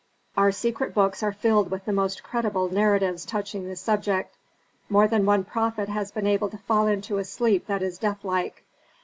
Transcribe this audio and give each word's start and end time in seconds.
"Our 0.35 0.51
secret 0.51 0.95
books 0.95 1.21
are 1.21 1.31
filled 1.31 1.69
with 1.69 1.85
the 1.85 1.91
most 1.93 2.23
credible 2.23 2.67
narratives 2.69 3.23
touching 3.23 3.67
this 3.67 3.81
subject. 3.81 4.35
More 4.89 5.07
than 5.07 5.27
one 5.27 5.43
prophet 5.43 5.89
has 5.89 6.11
been 6.11 6.25
able 6.25 6.49
to 6.49 6.57
fall 6.57 6.87
into 6.87 7.19
a 7.19 7.23
sleep 7.23 7.67
that 7.67 7.83
is 7.83 7.99
deathlike. 7.99 8.63